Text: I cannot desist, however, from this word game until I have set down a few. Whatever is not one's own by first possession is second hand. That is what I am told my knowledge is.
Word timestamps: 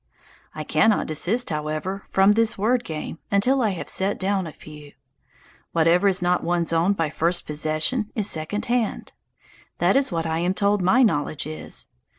I 0.55 0.63
cannot 0.63 1.05
desist, 1.05 1.51
however, 1.51 2.05
from 2.09 2.31
this 2.31 2.57
word 2.57 2.83
game 2.83 3.19
until 3.29 3.61
I 3.61 3.69
have 3.77 3.87
set 3.87 4.17
down 4.19 4.47
a 4.47 4.51
few. 4.51 4.93
Whatever 5.73 6.07
is 6.07 6.23
not 6.23 6.43
one's 6.43 6.73
own 6.73 6.93
by 6.93 7.11
first 7.11 7.45
possession 7.45 8.09
is 8.15 8.27
second 8.27 8.65
hand. 8.65 9.13
That 9.77 9.95
is 9.95 10.11
what 10.11 10.25
I 10.25 10.39
am 10.39 10.55
told 10.55 10.81
my 10.81 11.03
knowledge 11.03 11.45
is. 11.45 11.85